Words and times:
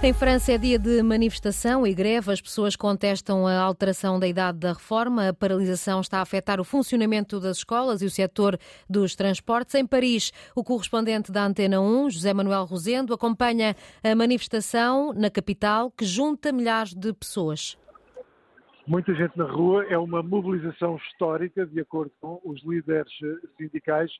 Em 0.00 0.12
França 0.12 0.52
é 0.52 0.58
dia 0.58 0.78
de 0.78 1.02
manifestação 1.02 1.84
e 1.84 1.92
greve. 1.92 2.30
As 2.30 2.40
pessoas 2.40 2.76
contestam 2.76 3.48
a 3.48 3.58
alteração 3.58 4.16
da 4.16 4.28
idade 4.28 4.56
da 4.56 4.72
reforma. 4.72 5.30
A 5.30 5.34
paralisação 5.34 6.00
está 6.00 6.20
a 6.20 6.22
afetar 6.22 6.60
o 6.60 6.64
funcionamento 6.64 7.40
das 7.40 7.56
escolas 7.56 8.00
e 8.00 8.06
o 8.06 8.10
setor 8.10 8.56
dos 8.88 9.16
transportes. 9.16 9.74
Em 9.74 9.84
Paris, 9.84 10.30
o 10.54 10.62
correspondente 10.62 11.32
da 11.32 11.44
Antena 11.44 11.80
1, 11.80 12.10
José 12.10 12.32
Manuel 12.32 12.64
Rosendo, 12.64 13.12
acompanha 13.12 13.74
a 14.04 14.14
manifestação 14.14 15.12
na 15.12 15.30
capital 15.30 15.90
que 15.90 16.04
junta 16.04 16.52
milhares 16.52 16.94
de 16.94 17.12
pessoas. 17.12 17.76
Muita 18.86 19.12
gente 19.14 19.36
na 19.36 19.50
rua, 19.50 19.84
é 19.86 19.98
uma 19.98 20.22
mobilização 20.22 20.96
histórica, 21.08 21.66
de 21.66 21.80
acordo 21.80 22.12
com 22.20 22.40
os 22.44 22.62
líderes 22.64 23.12
sindicais, 23.56 24.12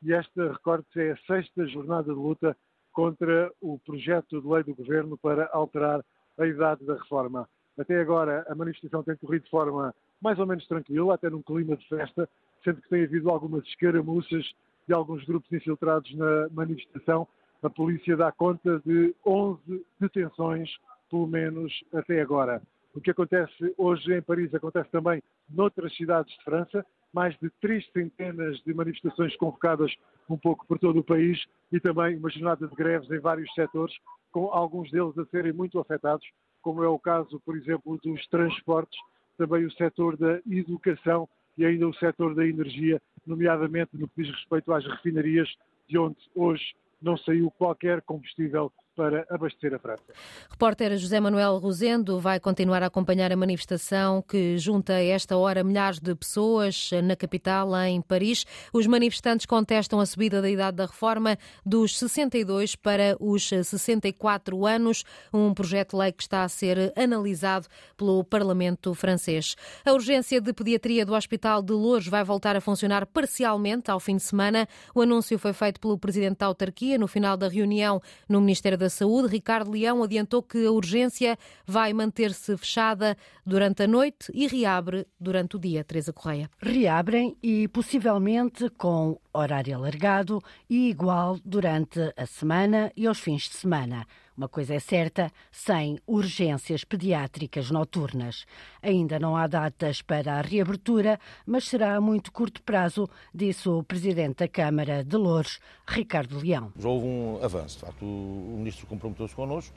e 0.00 0.12
esta, 0.12 0.52
recorde-se, 0.52 1.00
é 1.00 1.12
a 1.12 1.16
sexta 1.26 1.66
jornada 1.66 2.04
de 2.04 2.18
luta 2.18 2.56
contra 2.94 3.52
o 3.60 3.78
projeto 3.80 4.40
de 4.40 4.48
lei 4.48 4.62
do 4.62 4.74
Governo 4.74 5.18
para 5.18 5.50
alterar 5.52 6.02
a 6.38 6.46
idade 6.46 6.86
da 6.86 6.94
reforma. 6.94 7.46
Até 7.76 8.00
agora, 8.00 8.46
a 8.48 8.54
manifestação 8.54 9.02
tem 9.02 9.16
corrido 9.16 9.44
de 9.44 9.50
forma 9.50 9.94
mais 10.22 10.38
ou 10.38 10.46
menos 10.46 10.66
tranquila, 10.66 11.14
até 11.14 11.28
num 11.28 11.42
clima 11.42 11.76
de 11.76 11.86
festa, 11.88 12.28
sendo 12.62 12.80
que 12.80 12.88
tem 12.88 13.04
havido 13.04 13.28
algumas 13.28 13.64
escaramuças 13.66 14.44
de 14.86 14.94
alguns 14.94 15.24
grupos 15.24 15.52
infiltrados 15.52 16.14
na 16.14 16.48
manifestação. 16.50 17.26
A 17.62 17.68
polícia 17.68 18.16
dá 18.16 18.30
conta 18.30 18.80
de 18.86 19.14
11 19.26 19.84
detenções, 20.00 20.70
pelo 21.10 21.26
menos 21.26 21.72
até 21.92 22.20
agora. 22.20 22.62
O 22.94 23.00
que 23.00 23.10
acontece 23.10 23.74
hoje 23.76 24.14
em 24.14 24.22
Paris 24.22 24.54
acontece 24.54 24.88
também 24.90 25.22
noutras 25.50 25.94
cidades 25.96 26.32
de 26.38 26.44
França 26.44 26.86
mais 27.14 27.38
de 27.38 27.48
três 27.60 27.86
centenas 27.92 28.58
de 28.64 28.74
manifestações 28.74 29.34
convocadas 29.36 29.94
um 30.28 30.36
pouco 30.36 30.66
por 30.66 30.78
todo 30.78 30.98
o 30.98 31.04
país 31.04 31.42
e 31.70 31.78
também 31.78 32.16
uma 32.16 32.28
jornada 32.28 32.66
de 32.66 32.74
greves 32.74 33.08
em 33.10 33.20
vários 33.20 33.52
setores, 33.54 33.94
com 34.32 34.50
alguns 34.52 34.90
deles 34.90 35.16
a 35.16 35.24
serem 35.26 35.52
muito 35.52 35.78
afetados, 35.78 36.26
como 36.60 36.82
é 36.82 36.88
o 36.88 36.98
caso, 36.98 37.40
por 37.44 37.56
exemplo, 37.56 37.98
dos 38.02 38.26
transportes, 38.26 38.98
também 39.38 39.64
o 39.64 39.72
setor 39.72 40.16
da 40.16 40.40
educação 40.50 41.28
e 41.56 41.64
ainda 41.64 41.86
o 41.86 41.94
setor 41.94 42.34
da 42.34 42.44
energia, 42.44 43.00
nomeadamente 43.24 43.96
no 43.96 44.08
que 44.08 44.22
diz 44.22 44.34
respeito 44.34 44.72
às 44.72 44.84
refinarias, 44.84 45.48
de 45.88 45.96
onde 45.96 46.16
hoje 46.34 46.74
não 47.00 47.16
saiu 47.18 47.50
qualquer 47.52 48.02
combustível 48.02 48.72
para 48.94 49.26
abastecer 49.28 49.74
a 49.74 49.78
França. 49.78 50.04
Repórter 50.50 50.96
José 50.96 51.20
Manuel 51.20 51.58
Rosendo 51.58 52.20
vai 52.20 52.38
continuar 52.38 52.82
a 52.82 52.86
acompanhar 52.86 53.32
a 53.32 53.36
manifestação 53.36 54.22
que 54.22 54.56
junta 54.58 54.94
a 54.94 55.02
esta 55.02 55.36
hora 55.36 55.64
milhares 55.64 55.98
de 55.98 56.14
pessoas 56.14 56.90
na 57.02 57.16
capital, 57.16 57.74
em 57.84 58.00
Paris. 58.00 58.44
Os 58.72 58.86
manifestantes 58.86 59.46
contestam 59.46 60.00
a 60.00 60.06
subida 60.06 60.40
da 60.40 60.48
idade 60.48 60.76
da 60.76 60.86
reforma 60.86 61.36
dos 61.64 61.98
62 61.98 62.76
para 62.76 63.16
os 63.20 63.48
64 63.48 64.66
anos, 64.66 65.04
um 65.32 65.52
projeto 65.52 65.90
de 65.90 65.96
lei 65.96 66.12
que 66.12 66.22
está 66.22 66.44
a 66.44 66.48
ser 66.48 66.92
analisado 66.96 67.66
pelo 67.96 68.22
Parlamento 68.24 68.94
francês. 68.94 69.56
A 69.84 69.92
urgência 69.92 70.40
de 70.40 70.52
pediatria 70.52 71.04
do 71.04 71.14
Hospital 71.14 71.62
de 71.62 71.72
Lourdes 71.72 72.08
vai 72.08 72.22
voltar 72.22 72.56
a 72.56 72.60
funcionar 72.60 73.06
parcialmente 73.06 73.90
ao 73.90 74.00
fim 74.00 74.16
de 74.16 74.22
semana. 74.22 74.68
O 74.94 75.02
anúncio 75.02 75.38
foi 75.38 75.52
feito 75.52 75.80
pelo 75.80 75.98
presidente 75.98 76.38
da 76.38 76.46
autarquia 76.46 76.98
no 76.98 77.08
final 77.08 77.36
da 77.36 77.48
reunião 77.48 78.00
no 78.28 78.40
Ministério 78.40 78.78
da 78.78 78.83
da 78.84 78.90
Saúde, 78.90 79.28
Ricardo 79.28 79.70
Leão, 79.70 80.02
adiantou 80.02 80.42
que 80.42 80.66
a 80.66 80.70
urgência 80.70 81.38
vai 81.66 81.94
manter-se 81.94 82.54
fechada 82.54 83.16
durante 83.44 83.82
a 83.82 83.86
noite 83.86 84.30
e 84.34 84.46
reabre 84.46 85.06
durante 85.18 85.56
o 85.56 85.58
dia. 85.58 85.82
Teresa 85.82 86.12
Correia. 86.12 86.50
Reabrem 86.60 87.34
e 87.42 87.66
possivelmente 87.68 88.68
com 88.70 89.18
horário 89.32 89.74
alargado 89.74 90.42
e 90.68 90.90
igual 90.90 91.38
durante 91.42 91.98
a 92.14 92.26
semana 92.26 92.92
e 92.94 93.06
aos 93.06 93.18
fins 93.18 93.48
de 93.48 93.54
semana. 93.54 94.06
Uma 94.36 94.48
coisa 94.48 94.74
é 94.74 94.80
certa, 94.80 95.30
sem 95.52 95.98
urgências 96.06 96.82
pediátricas 96.82 97.70
noturnas. 97.70 98.44
Ainda 98.82 99.18
não 99.18 99.36
há 99.36 99.46
datas 99.46 100.02
para 100.02 100.38
a 100.38 100.40
reabertura, 100.40 101.20
mas 101.46 101.64
será 101.64 101.94
a 101.94 102.00
muito 102.00 102.32
curto 102.32 102.60
prazo, 102.62 103.08
disse 103.32 103.68
o 103.68 103.82
Presidente 103.84 104.38
da 104.38 104.48
Câmara 104.48 105.04
de 105.04 105.16
Louros, 105.16 105.60
Ricardo 105.86 106.38
Leão. 106.38 106.72
Já 106.76 106.88
houve 106.88 107.06
um 107.06 107.38
avanço. 107.44 107.76
De 107.76 107.84
facto, 107.86 108.04
o 108.04 108.56
Ministro 108.58 108.86
comprometeu-se 108.88 109.34
connosco 109.34 109.74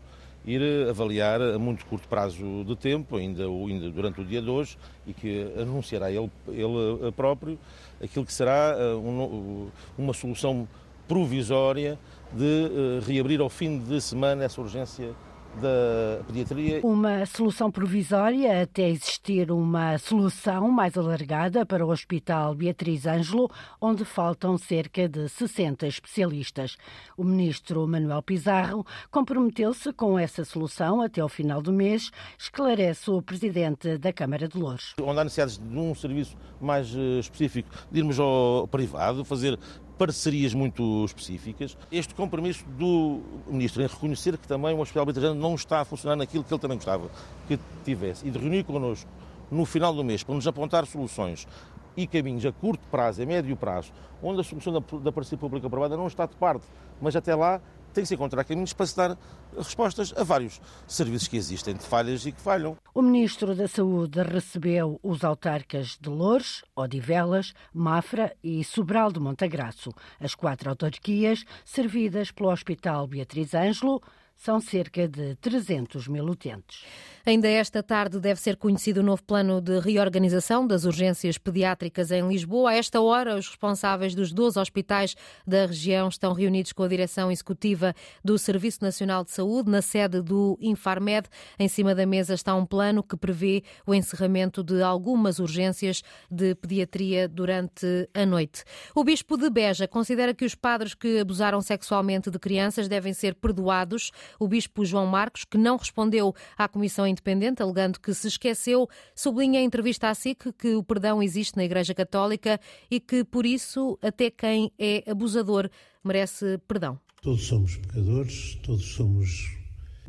ir 0.47 0.90
avaliar 0.90 1.41
a 1.41 1.59
muito 1.59 1.85
curto 1.85 2.07
prazo 2.07 2.63
de 2.66 2.75
tempo, 2.75 3.17
ainda, 3.17 3.44
ainda 3.44 3.91
durante 3.91 4.22
o 4.22 4.25
dia 4.25 4.41
de 4.41 4.50
hoje, 4.50 4.78
e 5.06 5.13
que 5.13 5.53
anunciará 5.59 6.09
ele, 6.09 6.31
ele 6.47 7.12
próprio 7.12 7.59
aquilo 8.01 8.25
que 8.25 8.34
será 8.34 8.75
eh, 8.78 8.96
um, 8.96 9.69
uma 9.97 10.13
solução 10.13 10.67
provisória 11.07 12.00
de 12.33 12.43
uh, 12.43 13.05
reabrir 13.05 13.41
ao 13.41 13.49
fim 13.49 13.79
de 13.79 13.99
semana 14.01 14.43
essa 14.43 14.61
urgência 14.61 15.15
da 15.57 16.23
pediatria. 16.25 16.79
Uma 16.83 17.25
solução 17.25 17.71
provisória 17.71 18.61
até 18.61 18.89
existir 18.89 19.51
uma 19.51 19.97
solução 19.97 20.69
mais 20.69 20.97
alargada 20.97 21.66
para 21.66 21.85
o 21.85 21.89
Hospital 21.89 22.53
Beatriz 22.55 23.05
Ângelo, 23.05 23.49
onde 23.81 24.05
faltam 24.05 24.57
cerca 24.57 25.09
de 25.09 25.27
60 25.27 25.87
especialistas. 25.87 26.77
O 27.17 27.23
ministro 27.23 27.87
Manuel 27.87 28.21
Pizarro 28.21 28.85
comprometeu-se 29.09 29.91
com 29.93 30.17
essa 30.17 30.45
solução 30.45 31.01
até 31.01 31.21
ao 31.21 31.29
final 31.29 31.61
do 31.61 31.73
mês, 31.73 32.11
esclarece 32.37 33.09
o 33.09 33.21
presidente 33.21 33.97
da 33.97 34.13
Câmara 34.13 34.47
de 34.47 34.57
Louros. 34.57 34.93
Onde 35.01 35.19
há 35.19 35.23
necessidades 35.23 35.57
de 35.57 35.77
um 35.77 35.95
serviço 35.95 36.37
mais 36.61 36.93
eh, 36.95 37.19
específico, 37.19 37.69
de 37.91 37.99
irmos 37.99 38.19
ao 38.19 38.67
privado, 38.67 39.25
fazer 39.25 39.57
parcerias 39.97 40.53
muito 40.53 41.03
específicas. 41.06 41.78
Este 41.91 42.13
compromisso 42.13 42.63
do 42.78 43.22
Ministro 43.47 43.81
em 43.81 43.88
reconhecer 43.88 44.38
que 44.38 44.47
também 44.47 44.74
o 44.75 44.80
Hospital 44.80 45.06
Betajano 45.06 45.40
não 45.40 45.56
está 45.56 45.81
a 45.81 45.85
funcionar 45.85 46.16
naquilo 46.16 46.44
que 46.44 46.53
ele 46.53 46.62
também 46.62 46.78
gostava 46.78 47.09
que 47.47 47.59
tivesse 47.84 48.28
e 48.28 48.31
de 48.31 48.38
reunir 48.38 48.63
connosco 48.63 49.09
no 49.50 49.66
final 49.66 49.94
do 49.94 50.03
mês 50.03 50.24
para 50.24 50.35
nos 50.35 50.47
apontar 50.47 50.85
soluções 50.85 51.47
e 51.96 52.06
caminhos 52.06 52.46
a 52.46 52.52
curto 52.52 52.85
prazo, 52.91 53.24
a 53.24 53.25
médio 53.25 53.56
prazo, 53.56 53.91
onde 54.22 54.40
a 54.40 54.44
solução 54.44 54.74
da, 54.74 54.97
da 55.00 55.12
parceria 55.12 55.40
pública-privada 55.40 55.97
não 55.97 56.06
está 56.06 56.28
de 56.28 56.35
parte, 56.35 56.66
mas 57.02 57.16
até 57.16 57.34
lá 57.34 57.59
tem 57.93 58.03
que 58.03 58.07
se 58.07 58.15
encontrar 58.15 58.43
caminhos 58.43 58.73
para 58.73 58.85
se 58.85 58.95
dar 58.95 59.17
respostas 59.55 60.13
a 60.15 60.23
vários 60.23 60.61
serviços 60.87 61.27
que 61.27 61.37
existem 61.37 61.75
de 61.75 61.83
falhas 61.83 62.25
e 62.25 62.31
que 62.31 62.41
falham. 62.41 62.77
O 62.93 63.01
Ministro 63.01 63.55
da 63.55 63.67
Saúde 63.67 64.21
recebeu 64.21 64.99
os 65.01 65.23
autarcas 65.23 65.97
de 65.99 66.09
Loures, 66.09 66.63
Odivelas, 66.75 67.53
Mafra 67.73 68.35
e 68.43 68.63
Sobral 68.63 69.11
de 69.11 69.19
Montagraço, 69.19 69.91
as 70.19 70.35
quatro 70.35 70.69
autarquias 70.69 71.43
servidas 71.65 72.31
pelo 72.31 72.51
Hospital 72.51 73.07
Beatriz 73.07 73.53
Ângelo, 73.53 74.01
são 74.37 74.61
cerca 74.61 75.07
de 75.07 75.35
300 75.35 76.07
mil 76.07 76.25
utentes. 76.25 76.85
Ainda 77.25 77.49
esta 77.49 77.83
tarde 77.83 78.21
deve 78.21 78.39
ser 78.39 78.55
conhecido 78.55 79.01
o 79.01 79.03
novo 79.03 79.21
plano 79.21 79.59
de 79.59 79.79
reorganização 79.79 80.65
das 80.65 80.85
urgências 80.85 81.37
pediátricas 81.37 82.09
em 82.09 82.25
Lisboa. 82.25 82.69
A 82.69 82.75
esta 82.75 83.01
hora, 83.01 83.35
os 83.35 83.49
responsáveis 83.49 84.15
dos 84.15 84.31
12 84.31 84.57
hospitais 84.57 85.13
da 85.45 85.65
região 85.65 86.07
estão 86.07 86.31
reunidos 86.31 86.71
com 86.71 86.83
a 86.83 86.87
direção 86.87 87.29
executiva 87.29 87.93
do 88.23 88.37
Serviço 88.37 88.79
Nacional 88.81 89.25
de 89.25 89.31
Saúde 89.31 89.69
na 89.69 89.81
sede 89.81 90.21
do 90.21 90.57
Infarmed. 90.61 91.27
Em 91.59 91.67
cima 91.67 91.93
da 91.93 92.05
mesa 92.05 92.33
está 92.33 92.55
um 92.55 92.65
plano 92.65 93.03
que 93.03 93.17
prevê 93.17 93.61
o 93.85 93.93
encerramento 93.93 94.63
de 94.63 94.81
algumas 94.81 95.39
urgências 95.39 96.03
de 96.31 96.55
pediatria 96.55 97.27
durante 97.27 98.07
a 98.13 98.25
noite. 98.25 98.63
O 98.95 99.03
bispo 99.03 99.35
de 99.35 99.49
Beja 99.49 99.85
considera 99.85 100.33
que 100.33 100.45
os 100.45 100.55
padres 100.55 100.93
que 100.93 101.19
abusaram 101.19 101.59
sexualmente 101.59 102.31
de 102.31 102.39
crianças 102.39 102.87
devem 102.87 103.13
ser 103.13 103.35
perdoados. 103.35 104.11
O 104.39 104.47
bispo 104.47 104.85
João 104.85 105.05
Marcos, 105.05 105.45
que 105.45 105.57
não 105.57 105.77
respondeu 105.77 106.33
à 106.57 106.67
Comissão 106.67 107.07
Independente, 107.07 107.61
alegando 107.61 107.99
que 107.99 108.13
se 108.13 108.27
esqueceu, 108.27 108.88
sublinha 109.15 109.59
em 109.59 109.65
entrevista 109.65 110.09
à 110.09 110.15
SIC 110.15 110.53
que 110.57 110.75
o 110.75 110.83
perdão 110.83 111.21
existe 111.21 111.57
na 111.57 111.63
Igreja 111.63 111.93
Católica 111.93 112.59
e 112.89 112.99
que, 112.99 113.23
por 113.23 113.45
isso, 113.45 113.97
até 114.01 114.29
quem 114.29 114.71
é 114.77 115.03
abusador 115.09 115.69
merece 116.03 116.57
perdão. 116.67 116.99
Todos 117.21 117.45
somos 117.45 117.77
pecadores, 117.77 118.55
todos 118.63 118.85
somos 118.93 119.57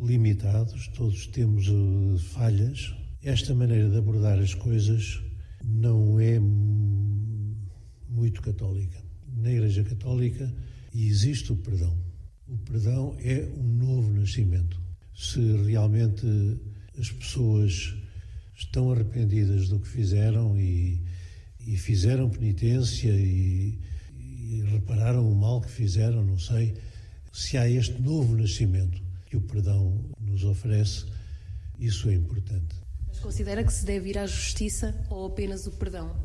limitados, 0.00 0.88
todos 0.88 1.26
temos 1.26 1.68
uh, 1.68 2.18
falhas. 2.34 2.94
Esta 3.22 3.54
maneira 3.54 3.88
de 3.88 3.98
abordar 3.98 4.38
as 4.38 4.54
coisas 4.54 5.20
não 5.64 6.20
é 6.20 6.38
muito 8.08 8.40
católica. 8.40 9.02
Na 9.36 9.50
Igreja 9.50 9.84
Católica 9.84 10.52
existe 10.94 11.52
o 11.52 11.56
perdão. 11.56 11.96
O 12.48 12.56
perdão 12.58 13.14
é 13.20 13.46
um 13.56 13.62
novo 13.62 14.10
nascimento. 14.12 14.80
Se 15.14 15.38
realmente 15.66 16.26
as 16.98 17.10
pessoas 17.12 17.94
estão 18.56 18.90
arrependidas 18.90 19.68
do 19.68 19.78
que 19.78 19.86
fizeram 19.86 20.58
e, 20.58 21.00
e 21.60 21.76
fizeram 21.76 22.30
penitência 22.30 23.10
e, 23.10 23.78
e 24.18 24.62
repararam 24.72 25.30
o 25.30 25.36
mal 25.36 25.60
que 25.60 25.70
fizeram, 25.70 26.24
não 26.24 26.38
sei, 26.38 26.74
se 27.32 27.58
há 27.58 27.68
este 27.68 28.00
novo 28.00 28.34
nascimento 28.34 29.02
que 29.26 29.36
o 29.36 29.40
perdão 29.42 30.02
nos 30.18 30.42
oferece, 30.44 31.04
isso 31.78 32.08
é 32.08 32.14
importante. 32.14 32.74
Mas 33.06 33.20
considera 33.20 33.62
que 33.62 33.72
se 33.72 33.84
deve 33.84 34.10
ir 34.10 34.18
à 34.18 34.26
justiça 34.26 34.94
ou 35.10 35.26
apenas 35.26 35.66
o 35.66 35.72
perdão? 35.72 36.16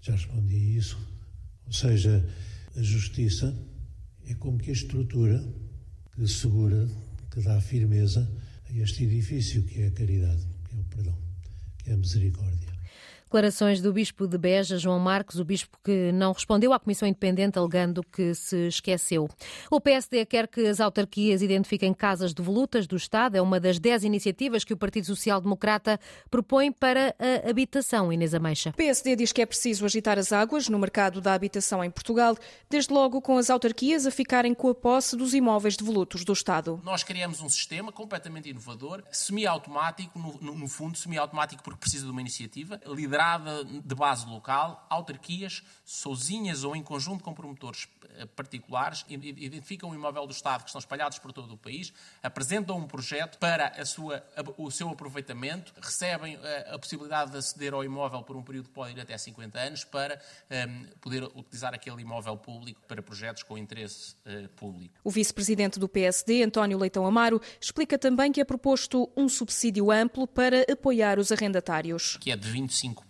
Já 0.00 0.12
respondi 0.12 0.76
isso. 0.76 0.98
Ou 1.66 1.72
seja, 1.72 2.28
a 2.76 2.82
justiça 2.82 3.56
é 4.26 4.34
como 4.34 4.58
que 4.58 4.70
a 4.70 4.72
estrutura 4.72 5.42
que 6.18 6.26
segura, 6.26 6.88
que 7.30 7.40
dá 7.40 7.60
firmeza 7.60 8.28
a 8.68 8.72
este 8.76 9.04
edifício 9.04 9.62
que 9.62 9.82
é 9.82 9.86
a 9.86 9.90
caridade, 9.92 10.44
que 10.68 10.74
é 10.74 10.78
o 10.80 10.84
perdão, 10.84 11.16
que 11.78 11.90
é 11.90 11.94
a 11.94 11.96
misericórdia. 11.96 12.67
Declarações 13.28 13.82
do 13.82 13.92
Bispo 13.92 14.26
de 14.26 14.38
Beja, 14.38 14.78
João 14.78 14.98
Marcos, 14.98 15.38
o 15.38 15.44
Bispo 15.44 15.76
que 15.84 16.10
não 16.12 16.32
respondeu 16.32 16.72
à 16.72 16.80
Comissão 16.80 17.06
Independente, 17.06 17.58
alegando 17.58 18.02
que 18.02 18.34
se 18.34 18.68
esqueceu. 18.68 19.28
O 19.70 19.78
PSD 19.82 20.24
quer 20.24 20.48
que 20.48 20.66
as 20.66 20.80
autarquias 20.80 21.42
identifiquem 21.42 21.92
casas 21.92 22.32
devolutas 22.32 22.86
do 22.86 22.96
Estado. 22.96 23.36
É 23.36 23.42
uma 23.42 23.60
das 23.60 23.78
dez 23.78 24.02
iniciativas 24.02 24.64
que 24.64 24.72
o 24.72 24.78
Partido 24.78 25.04
Social 25.04 25.42
Democrata 25.42 26.00
propõe 26.30 26.72
para 26.72 27.14
a 27.18 27.50
habitação. 27.50 28.10
Inês 28.10 28.32
Ameixa. 28.32 28.70
O 28.70 28.72
PSD 28.72 29.14
diz 29.14 29.30
que 29.30 29.42
é 29.42 29.46
preciso 29.46 29.84
agitar 29.84 30.18
as 30.18 30.32
águas 30.32 30.66
no 30.70 30.78
mercado 30.78 31.20
da 31.20 31.34
habitação 31.34 31.84
em 31.84 31.90
Portugal, 31.90 32.34
desde 32.70 32.94
logo 32.94 33.20
com 33.20 33.36
as 33.36 33.50
autarquias 33.50 34.06
a 34.06 34.10
ficarem 34.10 34.54
com 34.54 34.70
a 34.70 34.74
posse 34.74 35.14
dos 35.14 35.34
imóveis 35.34 35.76
devolutos 35.76 36.24
do 36.24 36.32
Estado. 36.32 36.80
Nós 36.82 37.02
criamos 37.02 37.42
um 37.42 37.48
sistema 37.50 37.92
completamente 37.92 38.48
inovador, 38.48 39.02
semi-automático, 39.12 40.18
no, 40.18 40.54
no 40.54 40.66
fundo, 40.66 40.96
semi-automático 40.96 41.62
porque 41.62 41.80
precisa 41.80 42.06
de 42.06 42.10
uma 42.10 42.22
iniciativa, 42.22 42.80
liderada 42.86 43.17
liderada 43.18 43.64
de 43.64 43.94
base 43.94 44.26
local, 44.26 44.86
autarquias, 44.88 45.62
sozinhas 45.84 46.62
ou 46.62 46.76
em 46.76 46.82
conjunto 46.82 47.24
com 47.24 47.34
promotores 47.34 47.88
eh, 48.16 48.26
particulares, 48.26 49.04
identificam 49.08 49.90
o 49.90 49.94
imóvel 49.94 50.26
do 50.26 50.32
Estado 50.32 50.62
que 50.62 50.68
estão 50.68 50.78
espalhados 50.78 51.18
por 51.18 51.32
todo 51.32 51.52
o 51.54 51.56
país, 51.56 51.92
apresentam 52.22 52.76
um 52.76 52.86
projeto 52.86 53.38
para 53.38 53.68
a 53.68 53.84
sua, 53.84 54.24
o 54.56 54.70
seu 54.70 54.88
aproveitamento, 54.88 55.72
recebem 55.80 56.36
a, 56.36 56.40
eh, 56.40 56.74
a 56.74 56.78
possibilidade 56.78 57.32
de 57.32 57.38
aceder 57.38 57.74
ao 57.74 57.82
imóvel 57.82 58.22
por 58.22 58.36
um 58.36 58.42
período 58.42 58.68
que 58.68 58.74
pode 58.74 58.92
ir 58.92 59.00
até 59.00 59.18
50 59.18 59.58
anos 59.58 59.84
para 59.84 60.20
um, 60.50 60.54
ehm, 60.54 60.86
poder 61.00 61.24
utilizar 61.24 61.74
aquele 61.74 62.02
imóvel 62.02 62.36
público 62.36 62.80
para 62.86 63.02
projetos 63.02 63.42
com 63.42 63.58
interesse 63.58 64.14
uh, 64.26 64.48
público. 64.50 64.94
O 65.02 65.10
vice-presidente 65.10 65.78
do 65.78 65.88
PSD, 65.88 66.42
António 66.42 66.78
Leitão 66.78 67.06
Amaro, 67.06 67.40
explica 67.60 67.98
também 67.98 68.30
que 68.30 68.40
é 68.40 68.44
proposto 68.44 69.10
um 69.16 69.28
subsídio 69.28 69.90
amplo 69.90 70.26
para 70.26 70.64
apoiar 70.70 71.18
os 71.18 71.32
arrendatários. 71.32 72.16
Que 72.18 72.30
é 72.30 72.36
de 72.36 72.48
25% 72.52 73.07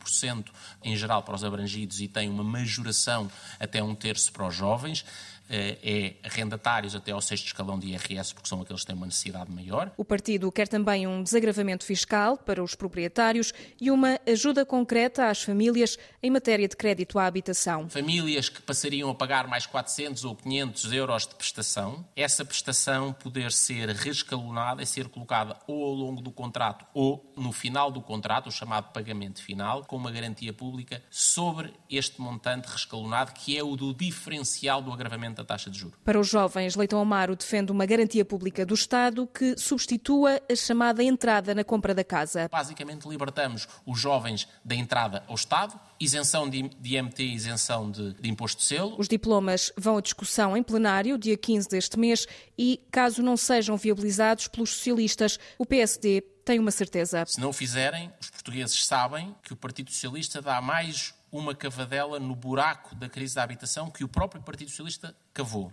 em 0.85 0.97
geral 0.97 1.23
para 1.23 1.35
os 1.35 1.45
abrangidos 1.45 2.01
e 2.01 2.09
tem 2.09 2.29
uma 2.29 2.45
majoração 2.45 3.31
até 3.59 3.83
um 3.83 3.95
terço 3.95 4.33
para 4.33 4.47
os 4.47 4.55
jovens. 4.55 5.05
Eh, 5.51 5.79
é 6.23 6.29
arrendatários 6.29 6.95
até 6.95 7.13
ao 7.13 7.21
sexto 7.21 7.47
escalão 7.47 7.79
de 7.79 7.89
IRS, 7.89 8.35
porque 8.35 8.49
são 8.49 8.61
aqueles 8.61 8.83
que 8.83 8.87
têm 8.87 8.97
uma 8.97 9.07
necessidade 9.07 9.51
maior. 9.51 9.91
O 9.97 10.05
partido 10.05 10.53
quer 10.53 10.69
também 10.69 11.07
um 11.07 11.23
desagravamento 11.23 11.85
fiscal 11.85 12.37
para 12.37 12.63
os 12.63 12.75
proprietários 12.75 13.55
e 13.81 13.91
uma 13.91 14.21
ajuda 14.27 14.67
concreta 14.67 15.29
às 15.29 15.43
famílias 15.43 15.99
em 16.23 16.31
matéria 16.31 16.69
de 16.69 16.77
crédito 16.77 17.19
à 17.19 17.27
habitação. 17.27 17.89
Famílias 17.89 18.49
que 18.51 18.61
passariam 18.61 19.09
a 19.09 19.15
pagar 19.15 19.49
mais 19.49 19.65
400 19.65 20.25
ou 20.25 20.37
500 20.37 20.93
euros 20.93 21.27
de 21.27 21.35
prestação, 21.35 22.07
essa 22.15 22.45
prestação 22.45 23.13
poder 23.13 23.51
ser 23.51 23.89
rescalonada 23.91 24.83
e 24.83 24.87
ser 24.87 25.09
colocada 25.09 25.57
ou 25.67 25.85
ao 25.85 25.95
longo 25.95 26.21
do 26.21 26.31
contrato 26.31 26.85
ou 26.93 27.33
no 27.37 27.53
final 27.53 27.91
do 27.91 28.03
contrato, 28.03 28.49
o 28.49 28.53
chamado 28.53 28.93
pagamento 28.93 29.43
final, 29.43 29.85
com 29.85 29.97
uma 29.97 30.11
garantia 30.11 30.53
pública 30.53 31.03
sobre 31.11 31.73
este 31.89 32.21
montante 32.21 32.69
rescalonado, 32.69 33.33
que 33.33 33.57
é 33.57 33.63
o 33.63 33.77
do 33.77 33.95
diferencial 33.95 34.83
do 34.83 34.93
agravamento 34.93 35.38
da 35.39 35.45
taxa 35.45 35.71
de 35.71 35.79
juros. 35.79 35.97
Para 36.05 36.19
os 36.19 36.29
jovens, 36.29 36.75
Leitão 36.75 37.01
Amaro 37.01 37.37
defende 37.37 37.71
uma 37.71 37.87
garantia 37.87 38.25
pública 38.25 38.67
do 38.67 38.75
Estado 38.75 39.27
que 39.27 39.57
substitua 39.57 40.41
a 40.51 40.57
chamada 40.57 41.03
entrada 41.03 41.55
na 41.55 41.63
compra 41.63 41.95
da 41.95 42.03
casa. 42.03 42.49
Basicamente, 42.51 43.09
libertamos 43.09 43.69
os 43.87 43.99
jovens 43.99 44.49
da 44.65 44.75
entrada 44.75 45.23
ao 45.29 45.37
Estado, 45.37 45.79
isenção 46.01 46.49
de, 46.51 46.71
IMT, 46.83 47.23
isenção 47.23 47.91
de, 47.91 48.15
de 48.15 48.29
imposto 48.29 48.59
de 48.59 48.65
selo. 48.67 48.97
Os 48.99 49.09
diplomas 49.09 49.73
vão 49.77 49.97
à 49.97 50.01
discussão 50.01 50.57
em 50.57 50.63
plenário, 50.63 51.17
dia 51.17 51.37
15 51.37 51.69
deste 51.69 51.99
mês, 51.99 52.27
e, 52.59 52.81
caso 52.91 53.23
não 53.23 53.37
sejam 53.37 53.77
viabilizados 53.77 54.49
pelos 54.49 54.71
socialistas, 54.71 55.39
o 55.57 55.65
PSD 55.65 56.21
tem 56.45 56.59
uma 56.59 56.71
certeza. 56.71 57.25
Se 57.27 57.41
não 57.41 57.51
o 57.51 57.53
fizerem, 57.53 58.11
os 58.21 58.31
portugueses 58.31 58.87
sabem 58.87 59.35
que 59.43 59.53
o 59.53 59.57
Partido 59.57 59.91
Socialista 59.91 60.41
dá 60.41 60.61
mais 60.61 61.15
uma 61.31 61.55
cavadela 61.55 62.19
no 62.19 62.35
buraco 62.35 62.95
da 62.95 63.09
crise 63.09 63.35
da 63.35 63.43
habitação 63.43 63.91
que 63.91 64.05
o 64.05 64.09
próprio 64.09 64.43
Partido 64.43 64.71
Socialista 64.71 65.15
cavou. 65.33 65.73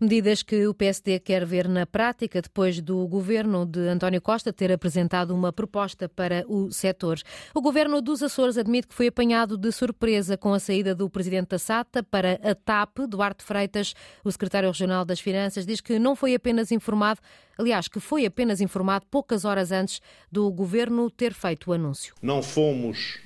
Medidas 0.00 0.42
que 0.42 0.66
o 0.66 0.74
PSD 0.74 1.18
quer 1.20 1.44
ver 1.46 1.68
na 1.68 1.86
prática 1.86 2.42
depois 2.42 2.80
do 2.80 3.06
governo 3.06 3.64
de 3.64 3.80
António 3.88 4.20
Costa 4.20 4.52
ter 4.52 4.70
apresentado 4.72 5.34
uma 5.34 5.52
proposta 5.52 6.08
para 6.08 6.44
o 6.48 6.70
setor. 6.70 7.18
O 7.54 7.60
governo 7.60 8.02
dos 8.02 8.22
Açores 8.22 8.58
admite 8.58 8.88
que 8.88 8.94
foi 8.94 9.06
apanhado 9.06 9.56
de 9.56 9.70
surpresa 9.72 10.36
com 10.36 10.52
a 10.52 10.58
saída 10.58 10.94
do 10.94 11.08
presidente 11.08 11.48
da 11.50 11.58
SATA 11.58 12.02
para 12.02 12.34
a 12.42 12.54
TAP. 12.54 13.06
Duarte 13.08 13.44
Freitas, 13.44 13.94
o 14.22 14.30
secretário 14.30 14.68
regional 14.68 15.04
das 15.04 15.20
Finanças, 15.20 15.64
diz 15.64 15.80
que 15.80 15.98
não 15.98 16.16
foi 16.16 16.34
apenas 16.34 16.70
informado, 16.72 17.20
aliás, 17.58 17.88
que 17.88 18.00
foi 18.00 18.26
apenas 18.26 18.60
informado 18.60 19.06
poucas 19.10 19.44
horas 19.44 19.72
antes 19.72 20.00
do 20.30 20.50
governo 20.50 21.10
ter 21.10 21.32
feito 21.32 21.70
o 21.70 21.72
anúncio. 21.72 22.14
Não 22.20 22.42
fomos 22.42 23.20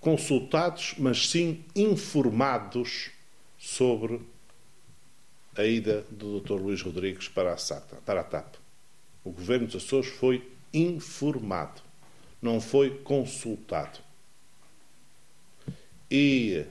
consultados, 0.00 0.94
mas 0.98 1.28
sim 1.28 1.64
informados 1.74 3.10
sobre 3.58 4.20
a 5.56 5.64
ida 5.64 6.04
do 6.10 6.40
Dr. 6.40 6.54
Luís 6.54 6.80
Rodrigues 6.82 7.28
para 7.28 7.52
a, 7.52 7.56
SATA, 7.56 7.96
para 8.06 8.20
a 8.20 8.24
TAP. 8.24 8.54
O 9.24 9.30
governo 9.30 9.66
dos 9.66 9.82
Açores 9.84 10.08
foi 10.08 10.48
informado, 10.72 11.82
não 12.40 12.60
foi 12.60 12.90
consultado. 12.98 13.98
E 16.10 16.64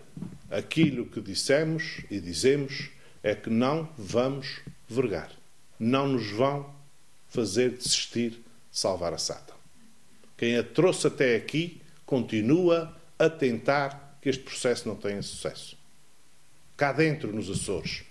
aquilo 0.49 1.05
que 1.05 1.21
dissemos 1.21 2.01
e 2.09 2.19
dizemos 2.19 2.89
é 3.21 3.35
que 3.35 3.49
não 3.49 3.89
vamos 3.97 4.61
vergar. 4.87 5.31
Não 5.79 6.07
nos 6.07 6.31
vão 6.31 6.73
fazer 7.27 7.71
desistir 7.71 8.31
de 8.31 8.39
salvar 8.71 9.13
a 9.13 9.17
SATA. 9.17 9.53
Quem 10.37 10.57
a 10.57 10.63
trouxe 10.63 11.07
até 11.07 11.35
aqui 11.35 11.81
continua 12.05 12.95
a 13.19 13.29
tentar 13.29 14.17
que 14.21 14.29
este 14.29 14.43
processo 14.43 14.87
não 14.87 14.95
tenha 14.95 15.21
sucesso. 15.21 15.77
Cá 16.75 16.91
dentro, 16.91 17.33
nos 17.33 17.49
Açores 17.49 18.03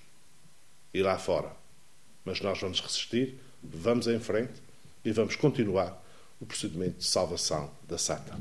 e 0.93 1.03
lá 1.03 1.19
fora. 1.19 1.53
Mas 2.25 2.41
nós 2.41 2.61
vamos 2.61 2.81
resistir, 2.81 3.39
vamos 3.63 4.07
em 4.09 4.19
frente 4.19 4.55
e 5.05 5.13
vamos 5.13 5.37
continuar 5.37 6.03
o 6.41 6.47
procedimento 6.47 6.99
de 6.99 7.05
salvação 7.05 7.71
da 7.87 7.97
SATA. 7.97 8.37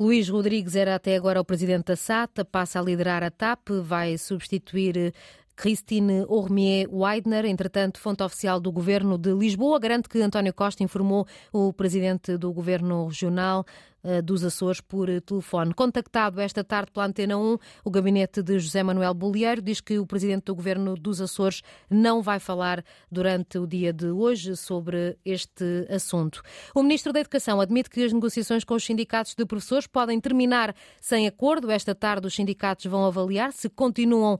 Luís 0.00 0.28
Rodrigues 0.28 0.74
era 0.74 0.94
até 0.94 1.14
agora 1.14 1.40
o 1.40 1.44
presidente 1.44 1.86
da 1.86 1.96
SATA, 1.96 2.44
passa 2.44 2.80
a 2.80 2.82
liderar 2.82 3.22
a 3.22 3.30
TAP, 3.30 3.68
vai 3.82 4.16
substituir 4.16 5.12
Christine 5.54 6.24
Ormier 6.28 6.88
Weidner, 6.90 7.44
entretanto, 7.44 8.00
fonte 8.00 8.22
oficial 8.22 8.58
do 8.58 8.72
governo 8.72 9.18
de 9.18 9.32
Lisboa, 9.32 9.78
garante 9.78 10.08
que 10.08 10.20
António 10.20 10.52
Costa 10.54 10.82
informou 10.82 11.26
o 11.52 11.72
presidente 11.72 12.36
do 12.36 12.52
governo 12.52 13.06
regional 13.06 13.64
eh, 13.64 13.91
dos 14.24 14.44
Açores 14.44 14.80
por 14.80 15.08
telefone. 15.20 15.72
Contactado 15.74 16.40
esta 16.40 16.64
tarde 16.64 16.90
pela 16.90 17.06
Antena 17.06 17.36
1, 17.38 17.58
o 17.84 17.90
gabinete 17.90 18.42
de 18.42 18.58
José 18.58 18.82
Manuel 18.82 19.14
Bolieiro 19.14 19.62
diz 19.62 19.80
que 19.80 19.98
o 19.98 20.06
presidente 20.06 20.44
do 20.44 20.54
governo 20.54 20.94
dos 20.94 21.20
Açores 21.20 21.62
não 21.88 22.22
vai 22.22 22.38
falar 22.38 22.84
durante 23.10 23.58
o 23.58 23.66
dia 23.66 23.92
de 23.92 24.06
hoje 24.06 24.56
sobre 24.56 25.16
este 25.24 25.86
assunto. 25.88 26.42
O 26.74 26.82
ministro 26.82 27.12
da 27.12 27.20
Educação 27.20 27.60
admite 27.60 27.90
que 27.90 28.02
as 28.04 28.12
negociações 28.12 28.64
com 28.64 28.74
os 28.74 28.84
sindicatos 28.84 29.34
de 29.34 29.44
professores 29.44 29.86
podem 29.86 30.20
terminar 30.20 30.74
sem 31.00 31.26
acordo. 31.26 31.70
Esta 31.70 31.94
tarde, 31.94 32.26
os 32.26 32.34
sindicatos 32.34 32.86
vão 32.86 33.04
avaliar 33.04 33.52
se 33.52 33.68
continuam 33.68 34.38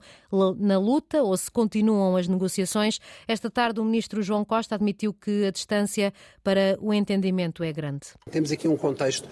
na 0.57 0.77
luta 0.77 1.23
ou 1.23 1.35
se 1.37 1.49
continuam 1.49 2.17
as 2.17 2.27
negociações. 2.27 2.99
Esta 3.27 3.49
tarde, 3.49 3.79
o 3.79 3.85
ministro 3.85 4.21
João 4.21 4.43
Costa 4.43 4.75
admitiu 4.75 5.13
que 5.13 5.45
a 5.45 5.51
distância 5.51 6.13
para 6.43 6.77
o 6.81 6.93
entendimento 6.93 7.63
é 7.63 7.71
grande. 7.71 8.07
Temos 8.29 8.51
aqui 8.51 8.67
um 8.67 8.77
contexto 8.77 9.27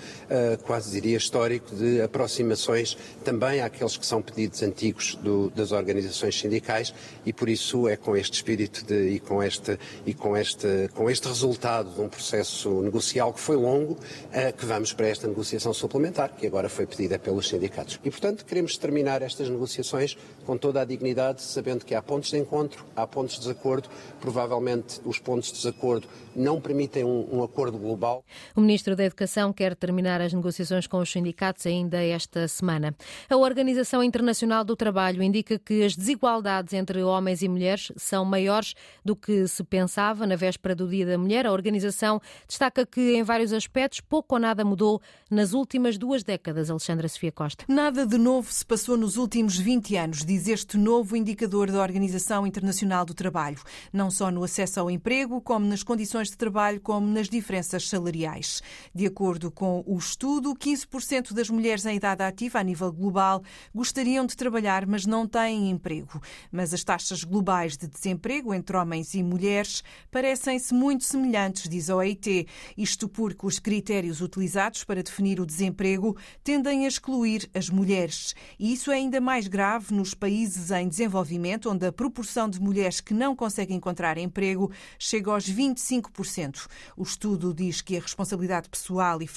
quase 0.63 0.91
diria 0.91 1.17
histórico, 1.17 1.75
de 1.75 2.01
aproximações 2.01 2.97
também 3.23 3.61
àqueles 3.61 3.97
que 3.97 4.05
são 4.05 4.21
pedidos 4.21 4.61
antigos 4.63 5.15
do, 5.15 5.49
das 5.51 5.71
organizações 5.71 6.37
sindicais 6.39 6.93
e 7.25 7.33
por 7.33 7.49
isso 7.49 7.87
é 7.87 7.95
com 7.95 8.15
este 8.15 8.33
espírito 8.33 8.85
de, 8.85 9.09
e, 9.09 9.19
com 9.19 9.41
este, 9.41 9.77
e 10.05 10.13
com, 10.13 10.35
este, 10.35 10.89
com 10.93 11.09
este 11.09 11.27
resultado 11.27 11.93
de 11.93 12.01
um 12.01 12.09
processo 12.09 12.81
negocial 12.81 13.33
que 13.33 13.39
foi 13.39 13.55
longo 13.55 13.93
uh, 13.93 14.57
que 14.57 14.65
vamos 14.65 14.93
para 14.93 15.07
esta 15.07 15.27
negociação 15.27 15.73
suplementar, 15.73 16.35
que 16.35 16.47
agora 16.47 16.67
foi 16.69 16.85
pedida 16.85 17.17
pelos 17.19 17.47
sindicatos. 17.47 17.99
E, 18.03 18.09
portanto, 18.09 18.45
queremos 18.45 18.77
terminar 18.77 19.21
estas 19.21 19.49
negociações 19.49 20.17
com 20.45 20.57
toda 20.57 20.81
a 20.81 20.85
dignidade, 20.85 21.41
sabendo 21.41 21.85
que 21.85 21.95
há 21.95 22.01
pontos 22.01 22.31
de 22.31 22.37
encontro, 22.37 22.85
há 22.95 23.05
pontos 23.05 23.35
de 23.35 23.41
desacordo, 23.41 23.89
provavelmente 24.19 24.99
os 25.05 25.19
pontos 25.19 25.49
de 25.49 25.57
desacordo 25.57 26.07
não 26.35 26.59
permitem 26.59 27.03
um, 27.03 27.27
um 27.37 27.43
acordo 27.43 27.77
global. 27.77 28.23
O 28.55 28.61
Ministro 28.61 28.95
da 28.95 29.03
Educação 29.03 29.53
quer 29.53 29.75
terminar 29.75 30.10
terminar 30.11 30.21
as 30.21 30.33
negociações 30.33 30.87
com 30.87 30.97
os 30.97 31.11
sindicatos 31.11 31.65
ainda 31.65 32.03
esta 32.03 32.47
semana. 32.47 32.95
A 33.29 33.37
Organização 33.37 34.03
Internacional 34.03 34.63
do 34.63 34.75
Trabalho 34.75 35.23
indica 35.23 35.57
que 35.57 35.83
as 35.83 35.95
desigualdades 35.95 36.73
entre 36.73 37.01
homens 37.03 37.41
e 37.41 37.47
mulheres 37.47 37.91
são 37.95 38.25
maiores 38.25 38.73
do 39.05 39.15
que 39.15 39.47
se 39.47 39.63
pensava 39.63 40.27
na 40.27 40.35
véspera 40.35 40.75
do 40.75 40.87
Dia 40.87 41.05
da 41.05 41.17
Mulher. 41.17 41.45
A 41.45 41.51
organização 41.51 42.21
destaca 42.47 42.85
que, 42.85 43.15
em 43.15 43.23
vários 43.23 43.53
aspectos, 43.53 44.01
pouco 44.01 44.35
ou 44.35 44.41
nada 44.41 44.65
mudou 44.65 45.01
nas 45.29 45.53
últimas 45.53 45.97
duas 45.97 46.23
décadas. 46.23 46.69
Alexandra 46.69 47.07
Sofia 47.07 47.31
Costa. 47.31 47.63
Nada 47.67 48.05
de 48.05 48.17
novo 48.17 48.51
se 48.51 48.65
passou 48.65 48.97
nos 48.97 49.17
últimos 49.17 49.57
20 49.57 49.95
anos, 49.95 50.25
diz 50.25 50.47
este 50.47 50.77
novo 50.77 51.15
indicador 51.15 51.71
da 51.71 51.81
Organização 51.81 52.45
Internacional 52.45 53.05
do 53.05 53.13
Trabalho. 53.13 53.59
Não 53.93 54.11
só 54.11 54.29
no 54.29 54.43
acesso 54.43 54.79
ao 54.79 54.91
emprego, 54.91 55.39
como 55.39 55.65
nas 55.65 55.83
condições 55.83 56.29
de 56.29 56.37
trabalho, 56.37 56.81
como 56.81 57.07
nas 57.07 57.29
diferenças 57.29 57.87
salariais. 57.87 58.61
De 58.93 59.05
acordo 59.05 59.51
com 59.51 59.83
o 59.85 60.00
estudo, 60.01 60.53
15% 60.53 61.33
das 61.33 61.49
mulheres 61.49 61.85
em 61.85 61.95
idade 61.95 62.23
ativa 62.23 62.59
a 62.59 62.63
nível 62.63 62.91
global 62.91 63.41
gostariam 63.73 64.25
de 64.25 64.35
trabalhar, 64.35 64.85
mas 64.85 65.05
não 65.05 65.27
têm 65.27 65.69
emprego. 65.69 66.21
Mas 66.51 66.73
as 66.73 66.83
taxas 66.83 67.23
globais 67.23 67.77
de 67.77 67.87
desemprego 67.87 68.53
entre 68.53 68.75
homens 68.75 69.13
e 69.13 69.23
mulheres 69.23 69.83
parecem-se 70.09 70.73
muito 70.73 71.03
semelhantes, 71.03 71.69
diz 71.69 71.89
a 71.89 71.95
OIT. 71.95 72.47
Isto 72.75 73.07
porque 73.07 73.45
os 73.45 73.59
critérios 73.59 74.21
utilizados 74.21 74.83
para 74.83 75.03
definir 75.03 75.39
o 75.39 75.45
desemprego 75.45 76.17
tendem 76.43 76.85
a 76.85 76.87
excluir 76.87 77.49
as 77.53 77.69
mulheres. 77.69 78.33
E 78.59 78.73
isso 78.73 78.91
é 78.91 78.95
ainda 78.95 79.21
mais 79.21 79.47
grave 79.47 79.93
nos 79.93 80.13
países 80.13 80.71
em 80.71 80.87
desenvolvimento, 80.87 81.69
onde 81.69 81.85
a 81.85 81.91
proporção 81.91 82.49
de 82.49 82.59
mulheres 82.59 82.99
que 82.99 83.13
não 83.13 83.35
conseguem 83.35 83.77
encontrar 83.77 84.17
emprego 84.17 84.71
chega 84.97 85.31
aos 85.31 85.45
25%. 85.49 86.67
O 86.97 87.03
estudo 87.03 87.53
diz 87.53 87.81
que 87.81 87.97
a 87.97 88.01
responsabilidade 88.01 88.69
pessoal 88.69 89.21
e 89.21 89.27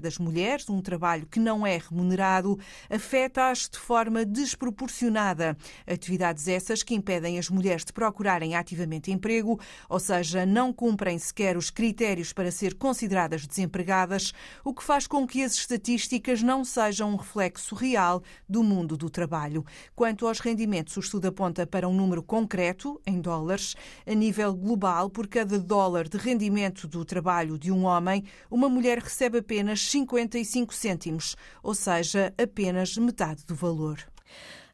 das 0.00 0.18
mulheres, 0.18 0.68
um 0.68 0.80
trabalho 0.80 1.26
que 1.26 1.40
não 1.40 1.66
é 1.66 1.78
remunerado, 1.78 2.58
afeta-as 2.88 3.68
de 3.68 3.78
forma 3.78 4.24
desproporcionada. 4.24 5.56
Atividades 5.86 6.48
essas 6.48 6.82
que 6.82 6.94
impedem 6.94 7.38
as 7.38 7.48
mulheres 7.48 7.84
de 7.84 7.92
procurarem 7.92 8.54
ativamente 8.54 9.10
emprego, 9.10 9.60
ou 9.88 10.00
seja, 10.00 10.46
não 10.46 10.72
cumprem 10.72 11.18
sequer 11.18 11.56
os 11.56 11.70
critérios 11.70 12.32
para 12.32 12.50
ser 12.50 12.74
consideradas 12.74 13.46
desempregadas, 13.46 14.32
o 14.64 14.72
que 14.72 14.82
faz 14.82 15.06
com 15.06 15.26
que 15.26 15.42
as 15.42 15.54
estatísticas 15.54 16.42
não 16.42 16.64
sejam 16.64 17.10
um 17.10 17.16
reflexo 17.16 17.74
real 17.74 18.22
do 18.48 18.62
mundo 18.62 18.96
do 18.96 19.10
trabalho. 19.10 19.64
Quanto 19.94 20.26
aos 20.26 20.40
rendimentos, 20.40 20.96
o 20.96 21.00
estudo 21.00 21.26
aponta 21.26 21.66
para 21.66 21.88
um 21.88 21.94
número 21.94 22.22
concreto, 22.22 23.00
em 23.06 23.20
dólares. 23.20 23.74
A 24.06 24.14
nível 24.14 24.54
global, 24.54 25.10
por 25.10 25.26
cada 25.26 25.58
dólar 25.58 26.08
de 26.08 26.16
rendimento 26.16 26.86
do 26.86 27.04
trabalho 27.04 27.58
de 27.58 27.70
um 27.70 27.84
homem, 27.84 28.24
uma 28.50 28.68
mulher 28.68 28.98
recebe 28.98 29.38
apenas 29.38 29.81
55 29.90 30.74
cêntimos, 30.74 31.36
ou 31.62 31.74
seja, 31.74 32.32
apenas 32.36 32.96
metade 32.96 33.44
do 33.46 33.54
valor. 33.54 33.98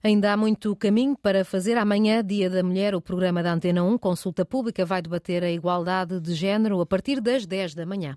Ainda 0.03 0.33
há 0.33 0.37
muito 0.37 0.77
caminho 0.77 1.17
para 1.21 1.45
fazer. 1.45 1.77
Amanhã, 1.77 2.25
Dia 2.25 2.49
da 2.49 2.63
Mulher, 2.63 2.95
o 2.95 3.01
programa 3.01 3.43
da 3.43 3.53
Antena 3.53 3.83
1, 3.83 3.99
consulta 3.99 4.45
pública, 4.45 4.85
vai 4.85 5.03
debater 5.03 5.43
a 5.43 5.51
igualdade 5.51 6.21
de 6.21 6.35
género 6.35 6.81
a 6.81 6.87
partir 6.87 7.21
das 7.21 7.45
10 7.45 7.75
da 7.75 7.85
manhã. 7.85 8.17